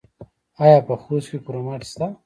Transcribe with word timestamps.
آیا 0.63 0.79
په 0.87 0.93
خوست 1.01 1.27
کې 1.31 1.39
کرومایټ 1.45 1.81
شته؟ 1.91 2.07